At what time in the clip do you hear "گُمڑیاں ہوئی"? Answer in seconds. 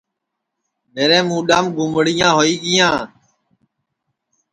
1.75-2.53